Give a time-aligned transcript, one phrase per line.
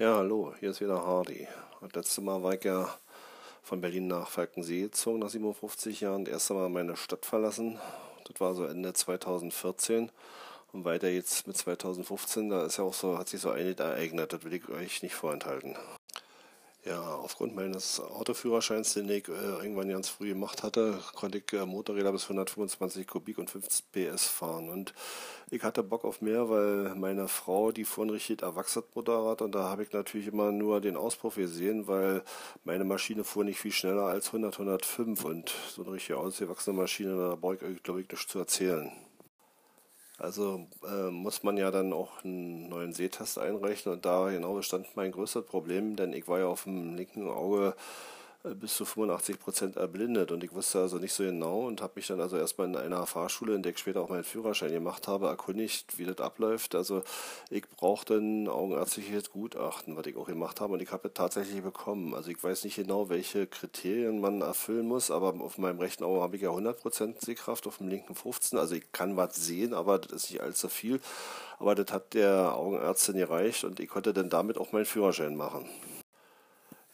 [0.00, 1.46] Ja, hallo, hier ist wieder Hardy.
[1.82, 2.88] Das letzte Mal war ich ja
[3.62, 6.24] von Berlin nach Falkensee gezogen nach 57 Jahren.
[6.24, 7.78] Das erste Mal meine Stadt verlassen.
[8.24, 10.10] Das war so Ende 2014.
[10.72, 14.32] Und weiter jetzt mit 2015, da ist ja auch so, hat sich so einiges ereignet.
[14.32, 15.76] Das will ich euch nicht vorenthalten.
[16.86, 21.66] Ja, aufgrund meines Autoführerscheins, den ich äh, irgendwann ganz früh gemacht hatte, konnte ich äh,
[21.66, 24.70] Motorräder bis 125 Kubik und 50 PS fahren.
[24.70, 24.94] Und
[25.50, 29.64] ich hatte Bock auf mehr, weil meine Frau, die ein richtig erwachsenes Motorrad und da
[29.64, 32.22] habe ich natürlich immer nur den Auspuff gesehen, weil
[32.64, 37.14] meine Maschine fuhr nicht viel schneller als 100, 105 und so eine richtig ausgewachsene Maschine,
[37.16, 38.90] da brauche ich, glaube ich, nichts zu erzählen.
[40.20, 44.94] Also äh, muss man ja dann auch einen neuen Sehtest einrechnen und da genau bestand
[44.94, 47.74] mein größtes Problem, denn ich war ja auf dem linken Auge
[48.42, 52.06] bis zu 85 Prozent erblindet und ich wusste also nicht so genau und habe mich
[52.06, 55.26] dann also erstmal in einer Fahrschule, in der ich später auch meinen Führerschein gemacht habe,
[55.26, 56.74] erkundigt, wie das abläuft.
[56.74, 57.02] Also
[57.50, 61.62] ich brauchte ein augenärztliches Gutachten, was ich auch gemacht habe und ich habe es tatsächlich
[61.62, 62.14] bekommen.
[62.14, 66.22] Also ich weiß nicht genau, welche Kriterien man erfüllen muss, aber auf meinem rechten Auge
[66.22, 68.58] habe ich ja 100 Prozent Sehkraft, auf dem linken 15.
[68.58, 71.00] Also ich kann was sehen, aber das ist nicht allzu viel.
[71.58, 75.68] Aber das hat der Augenärztin gereicht und ich konnte dann damit auch meinen Führerschein machen.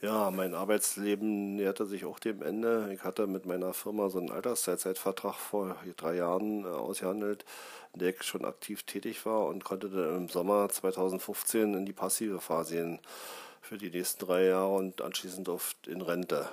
[0.03, 2.91] Ja, mein Arbeitsleben näherte sich auch dem Ende.
[2.93, 7.47] Ich hatte mit meiner Firma so einen Altersteilzeitvertrag vor drei Jahren äh, ausgehandelt,
[7.95, 11.95] in der ich schon aktiv tätig war und konnte dann im Sommer 2015 in die
[11.95, 12.99] passive Phase gehen
[13.63, 16.47] für die nächsten drei Jahre und anschließend oft in Rente.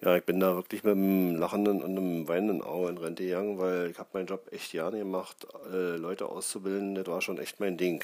[0.00, 3.58] Ja, ich bin da wirklich mit einem lachenden und einem weinenden Auge in Rente gegangen,
[3.58, 7.60] weil ich habe meinen Job echt gerne gemacht, äh, Leute auszubilden, das war schon echt
[7.60, 8.02] mein Ding.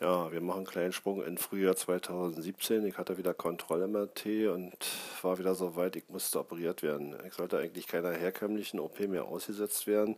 [0.00, 2.84] Ja, wir machen einen kleinen Sprung in Frühjahr 2017.
[2.84, 4.76] Ich hatte wieder Kontroll-MRT und
[5.22, 7.16] war wieder so weit, ich musste operiert werden.
[7.26, 10.16] Ich sollte eigentlich keiner herkömmlichen OP mehr ausgesetzt werden.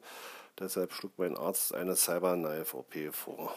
[0.58, 3.54] Deshalb schlug mein Arzt eine Cyberknife-OP vor.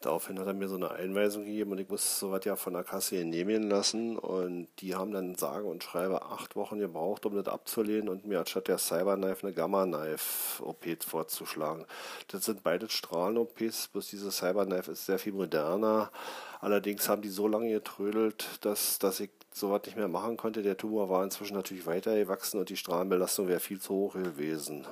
[0.00, 2.84] Daraufhin hat er mir so eine Einweisung gegeben und ich musste sowas ja von der
[2.84, 4.16] Kasse genehmigen lassen.
[4.16, 8.38] Und die haben dann sage und schreibe acht Wochen gebraucht, um das abzulehnen und mir
[8.38, 11.84] anstatt der Cyberknife eine Gamma-Knife-OP vorzuschlagen.
[12.28, 16.12] Das sind beide Strahlen-OPs, bloß diese Cyberknife ist sehr viel moderner.
[16.60, 20.62] Allerdings haben die so lange getrödelt, dass, dass ich sowas nicht mehr machen konnte.
[20.62, 24.86] Der Tumor war inzwischen natürlich weiter gewachsen und die Strahlenbelastung wäre viel zu hoch gewesen.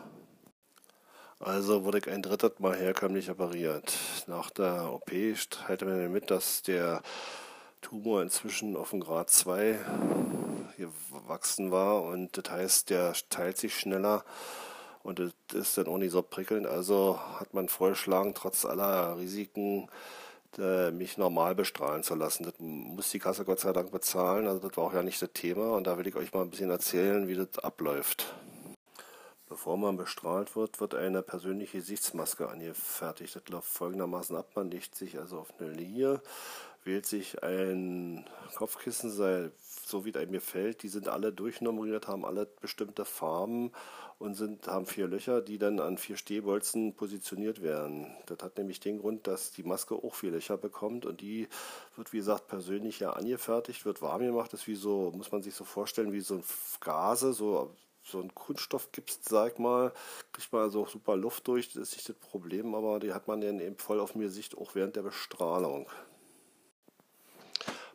[1.39, 3.93] Also wurde ich ein drittes Mal herkömmlich operiert.
[4.27, 5.11] Nach der OP
[5.51, 7.03] teilte man mit, dass der
[7.83, 9.79] Tumor inzwischen auf dem Grad 2
[10.79, 14.25] gewachsen war und das heißt, der teilt sich schneller
[15.03, 16.67] und das ist dann auch nicht so prickelnd.
[16.67, 19.89] Also hat man vorgeschlagen, trotz aller Risiken,
[20.59, 22.45] äh, mich normal bestrahlen zu lassen.
[22.45, 25.31] Das muss die Kasse Gott sei Dank bezahlen, also das war auch ja nicht das
[25.35, 28.35] Thema und da will ich euch mal ein bisschen erzählen, wie das abläuft.
[29.57, 33.37] Bevor man bestrahlt wird, wird eine persönliche Gesichtsmaske angefertigt.
[33.37, 34.51] Das läuft folgendermaßen ab.
[34.55, 36.21] Man legt sich also auf eine Linie,
[36.85, 40.83] wählt sich ein Kopfkissen, so wie es einem gefällt.
[40.83, 43.73] Die sind alle durchnummeriert, haben alle bestimmte Farben
[44.19, 48.15] und sind, haben vier Löcher, die dann an vier Stehbolzen positioniert werden.
[48.27, 51.49] Das hat nämlich den Grund, dass die Maske auch vier Löcher bekommt und die
[51.97, 54.53] wird, wie gesagt, persönlich ja angefertigt, wird warm gemacht.
[54.53, 56.45] Das ist wie so, muss man sich so vorstellen, wie so ein
[56.81, 57.75] Gase, so
[58.07, 59.93] so ein Kunststoff gibst, sag mal,
[60.33, 63.27] kriegt man also auch super Luft durch, das ist nicht das Problem, aber die hat
[63.27, 65.89] man dann eben voll auf mir Sicht auch während der Bestrahlung.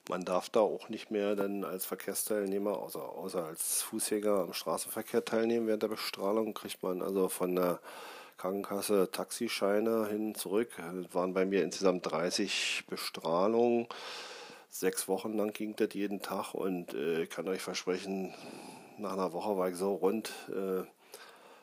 [0.09, 5.23] Man darf da auch nicht mehr dann als Verkehrsteilnehmer, außer, außer als Fußgänger am Straßenverkehr
[5.23, 7.79] teilnehmen während der Bestrahlung, kriegt man also von der
[8.37, 10.71] Krankenkasse Taxischeine hin zurück.
[10.77, 13.87] Das waren bei mir insgesamt 30 Bestrahlungen.
[14.69, 18.33] Sechs Wochen lang ging das jeden Tag und äh, kann euch versprechen,
[18.97, 20.83] nach einer Woche war ich so rund, äh,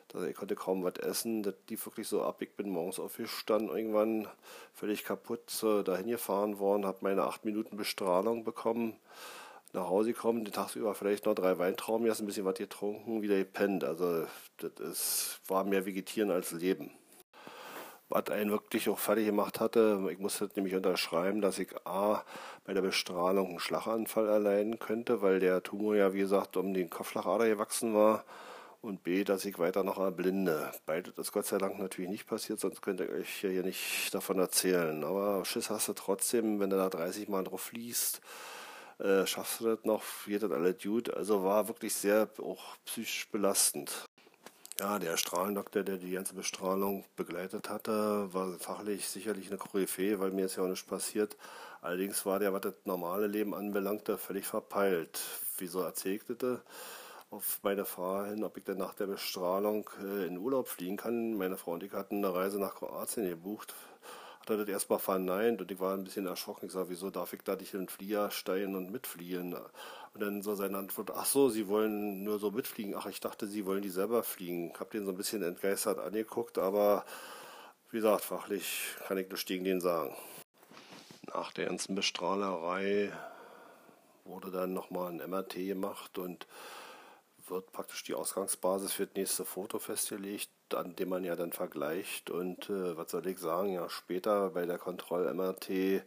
[0.09, 1.43] dass ich konnte kaum was essen.
[1.43, 2.41] Das lief wirklich so ab.
[2.41, 4.27] Ich bin morgens aufgestanden, irgendwann
[4.73, 5.41] völlig kaputt
[5.85, 8.95] dahin gefahren worden, habe meine acht Minuten Bestrahlung bekommen,
[9.73, 13.37] nach Hause gekommen, den Tagsüber vielleicht noch drei Weintrauben, erst ein bisschen was getrunken, wieder
[13.37, 13.83] gepennt.
[13.83, 14.25] Also
[14.57, 16.91] das ist, war mehr Vegetieren als Leben
[18.09, 20.07] was einen wirklich auch fertig gemacht hatte.
[20.11, 22.23] Ich musste nämlich unterschreiben, dass ich A,
[22.65, 26.89] bei der Bestrahlung einen Schlaganfall erleiden könnte, weil der Tumor ja, wie gesagt, um den
[26.89, 28.25] Kopfschlagader gewachsen war.
[28.81, 30.71] Und B, dass ich weiter noch erblinde.
[30.85, 34.39] Beides ist Gott sei Dank natürlich nicht passiert, sonst könnte ich euch hier nicht davon
[34.39, 35.03] erzählen.
[35.03, 38.21] Aber Schiss hast du trotzdem, wenn du da 30 Mal drauf liest,
[38.99, 41.13] äh, schaffst du das noch, wird das alle gut.
[41.13, 44.05] Also war wirklich sehr auch psychisch belastend.
[44.79, 50.31] Ja, der Strahlendoktor, der die ganze Bestrahlung begleitet hatte, war fachlich sicherlich eine Koryphäe, weil
[50.31, 51.35] mir ist ja auch nichts passiert.
[51.81, 55.19] Allerdings war der, was das normale Leben anbelangte, völlig verpeilt.
[55.57, 56.61] Wieso erzählte
[57.29, 61.33] auf meine Frage hin, ob ich denn nach der Bestrahlung äh, in Urlaub fliegen kann.
[61.33, 63.75] Meine Frau und ich hatten eine Reise nach Kroatien gebucht.
[64.49, 66.67] Hat er erstmal verneint und ich war ein bisschen erschrocken.
[66.67, 69.53] Ich sage, wieso darf ich da nicht in den Flieger steigen und mitfliegen?
[70.13, 72.95] Und dann so seine Antwort, ach so, Sie wollen nur so mitfliegen.
[72.95, 74.71] Ach, ich dachte, Sie wollen die selber fliegen.
[74.73, 77.05] Ich habe den so ein bisschen entgeistert angeguckt, aber
[77.91, 80.15] wie gesagt, fachlich kann ich nichts gegen den sagen.
[81.27, 83.11] Nach der ganzen Bestrahlerei
[84.25, 86.47] wurde dann nochmal ein MRT gemacht und
[87.47, 92.29] wird praktisch die Ausgangsbasis für das nächste Foto festgelegt, an dem man ja dann vergleicht.
[92.29, 96.03] Und äh, was soll ich sagen, ja, später bei der Kontroll-MRT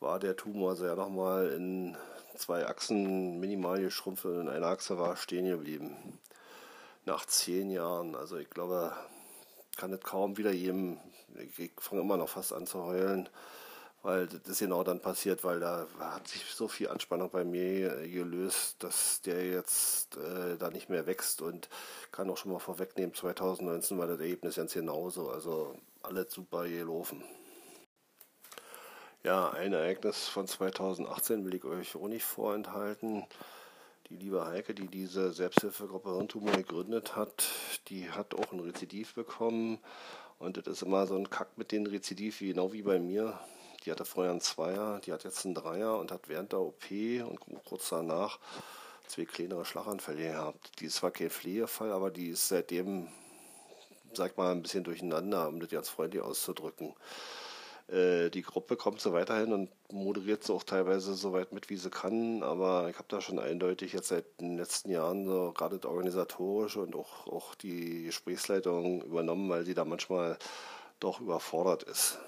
[0.00, 1.96] war der Tumor ja nochmal in
[2.36, 6.18] zwei Achsen minimal geschrumpft und eine Achse war stehen geblieben.
[7.04, 8.14] Nach zehn Jahren.
[8.14, 8.92] Also ich glaube,
[9.76, 10.98] kann es kaum wieder jedem,
[11.56, 13.28] ich fange immer noch fast an zu heulen
[14.04, 18.06] weil das ist genau dann passiert, weil da hat sich so viel Anspannung bei mir
[18.06, 21.70] gelöst, dass der jetzt äh, da nicht mehr wächst und
[22.12, 27.24] kann auch schon mal vorwegnehmen, 2019 war das Ergebnis ganz genauso, also alles super gelaufen.
[29.22, 33.24] Ja, ein Ereignis von 2018 will ich euch auch nicht vorenthalten.
[34.10, 37.46] Die liebe Heike, die diese Selbsthilfegruppe Hirntumor gegründet hat,
[37.88, 39.78] die hat auch ein Rezidiv bekommen.
[40.38, 43.40] Und das ist immer so ein Kack mit den Rezidiv, genau wie bei mir.
[43.84, 46.90] Die hatte vorher einen Zweier, die hat jetzt einen Dreier und hat während der OP
[46.90, 48.38] und kurz danach
[49.06, 50.80] zwei kleinere Schlaganfälle gehabt.
[50.80, 53.08] Die ist zwar kein Pflegefall, aber die ist seitdem,
[54.14, 56.94] sag mal, ein bisschen durcheinander, um das ganz freundlich auszudrücken.
[57.88, 61.76] Äh, die Gruppe kommt so weiterhin und moderiert so auch teilweise so weit mit, wie
[61.76, 65.78] sie kann, aber ich habe da schon eindeutig jetzt seit den letzten Jahren so gerade
[65.78, 70.38] das organisatorische und auch, auch die Gesprächsleitung übernommen, weil sie da manchmal
[71.00, 72.18] doch überfordert ist.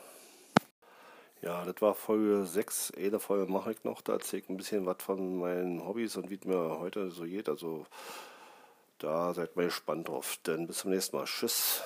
[1.42, 2.92] Ja, das war Folge 6.
[2.96, 4.00] Eine Folge mache ich noch.
[4.00, 7.24] Da erzähle ich ein bisschen was von meinen Hobbys und wie es mir heute so
[7.24, 7.48] geht.
[7.48, 7.86] Also
[8.98, 10.38] da seid mal gespannt drauf.
[10.46, 11.26] Denn bis zum nächsten Mal.
[11.26, 11.82] Tschüss.